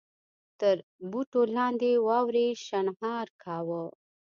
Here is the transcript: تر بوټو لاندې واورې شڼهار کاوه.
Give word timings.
تر 0.59 0.75
بوټو 1.11 1.41
لاندې 1.55 1.91
واورې 2.07 2.47
شڼهار 2.65 3.27
کاوه. 3.43 3.83